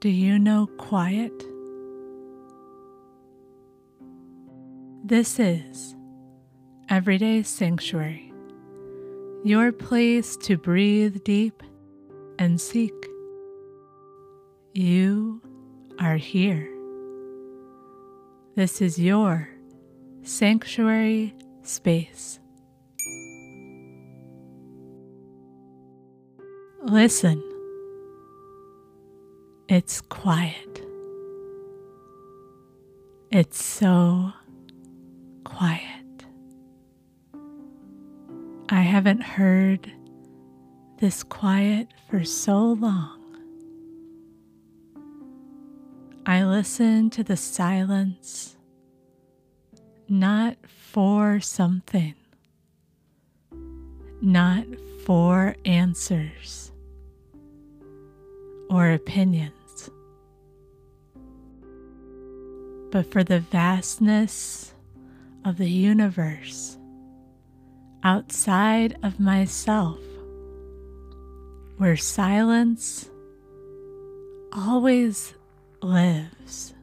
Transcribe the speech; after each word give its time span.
Do 0.00 0.10
you 0.10 0.38
know 0.38 0.68
quiet? 0.78 1.32
This 5.04 5.40
is 5.40 5.96
Everyday 6.88 7.42
Sanctuary, 7.42 8.32
your 9.42 9.72
place 9.72 10.36
to 10.36 10.56
breathe 10.56 11.24
deep 11.24 11.64
and 12.38 12.60
seek. 12.60 12.94
You 14.72 15.42
are 15.98 16.16
here. 16.16 16.72
This 18.54 18.80
is 18.80 19.00
your 19.00 19.48
sanctuary 20.22 21.34
space. 21.64 22.38
Listen. 26.84 27.47
It's 29.70 30.00
quiet. 30.00 30.82
It's 33.30 33.62
so 33.62 34.32
quiet. 35.44 36.24
I 38.70 38.80
haven't 38.80 39.20
heard 39.22 39.92
this 41.00 41.22
quiet 41.22 41.88
for 42.08 42.24
so 42.24 42.72
long. 42.72 43.20
I 46.24 46.44
listen 46.44 47.10
to 47.10 47.22
the 47.22 47.36
silence 47.36 48.56
not 50.08 50.56
for 50.66 51.40
something, 51.40 52.14
not 54.22 54.64
for 55.04 55.56
answers 55.66 56.72
or 58.70 58.92
opinions 58.92 59.57
but 62.90 63.10
for 63.10 63.22
the 63.22 63.40
vastness 63.40 64.74
of 65.44 65.58
the 65.58 65.70
universe 65.70 66.78
outside 68.02 68.96
of 69.02 69.20
myself, 69.20 69.98
where 71.76 71.96
silence 71.96 73.10
always 74.52 75.34
lives. 75.82 76.74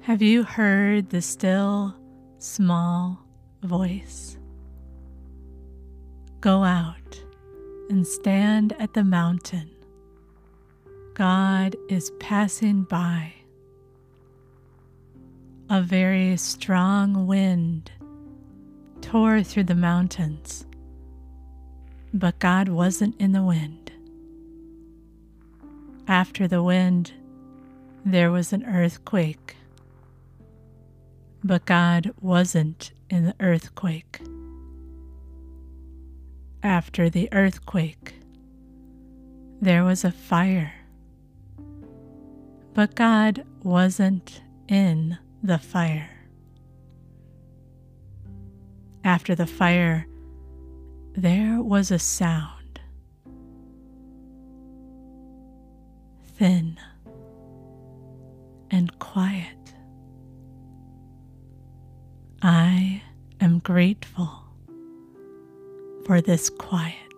Have 0.00 0.22
you 0.22 0.42
heard 0.42 1.10
the 1.10 1.22
still, 1.22 1.94
small 2.38 3.24
voice? 3.62 4.36
Go 6.40 6.64
out 6.64 7.22
and 7.90 8.06
stand 8.06 8.72
at 8.78 8.94
the 8.94 9.04
mountain 9.04 9.70
God 11.14 11.76
is 11.88 12.12
passing 12.20 12.84
by. 12.84 13.34
A 15.68 15.82
very 15.82 16.36
strong 16.36 17.26
wind 17.26 17.90
tore 19.00 19.42
through 19.42 19.64
the 19.64 19.74
mountains, 19.74 20.64
but 22.14 22.38
God 22.38 22.68
wasn't 22.68 23.20
in 23.20 23.32
the 23.32 23.42
wind. 23.42 23.92
After 26.06 26.46
the 26.46 26.62
wind, 26.62 27.12
there 28.04 28.30
was 28.30 28.52
an 28.52 28.64
earthquake, 28.64 29.56
but 31.42 31.66
God 31.66 32.12
wasn't 32.20 32.92
in 33.08 33.26
the 33.26 33.34
earthquake. 33.40 34.20
After 36.62 37.10
the 37.10 37.28
earthquake, 37.32 38.14
there 39.60 39.84
was 39.84 40.04
a 40.04 40.12
fire 40.12 40.72
but 42.74 42.94
God 42.94 43.44
wasn't 43.62 44.42
in 44.68 45.18
the 45.42 45.58
fire. 45.58 46.10
After 49.02 49.34
the 49.34 49.46
fire, 49.46 50.06
there 51.14 51.60
was 51.62 51.90
a 51.90 51.98
sound. 51.98 52.80
Thin 56.36 56.78
and 58.70 58.98
quiet. 58.98 59.56
I 62.42 63.02
am 63.40 63.58
grateful 63.58 64.30
for 66.06 66.20
this 66.20 66.48
quiet. 66.48 67.09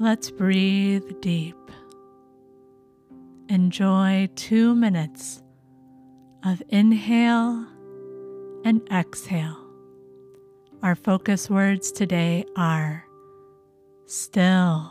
Let's 0.00 0.30
breathe 0.30 1.20
deep. 1.20 1.58
Enjoy 3.50 4.30
two 4.34 4.74
minutes 4.74 5.42
of 6.42 6.62
inhale 6.70 7.66
and 8.64 8.80
exhale. 8.90 9.58
Our 10.82 10.94
focus 10.94 11.50
words 11.50 11.92
today 11.92 12.46
are 12.56 13.04
stillness. 14.06 14.90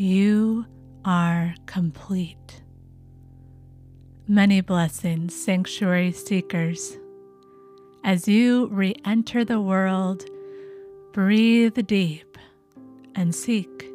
You 0.00 0.64
are 1.04 1.56
complete. 1.66 2.62
Many 4.28 4.60
blessings, 4.60 5.34
sanctuary 5.34 6.12
seekers. 6.12 6.96
As 8.04 8.28
you 8.28 8.68
re 8.68 8.94
enter 9.04 9.44
the 9.44 9.60
world, 9.60 10.24
breathe 11.12 11.84
deep 11.88 12.38
and 13.16 13.34
seek 13.34 13.90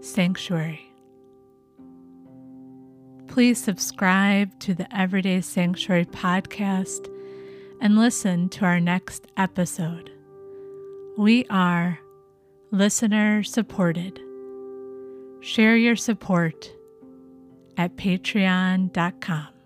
sanctuary. 0.00 0.90
Please 3.28 3.62
subscribe 3.62 4.58
to 4.60 4.72
the 4.72 4.88
Everyday 4.96 5.42
Sanctuary 5.42 6.06
podcast 6.06 7.12
and 7.82 7.98
listen 7.98 8.48
to 8.48 8.64
our 8.64 8.80
next 8.80 9.26
episode. 9.36 10.10
We 11.18 11.44
are 11.50 11.98
listener 12.70 13.42
supported. 13.42 14.18
Share 15.40 15.76
your 15.76 15.96
support 15.96 16.72
at 17.76 17.96
patreon.com 17.96 19.59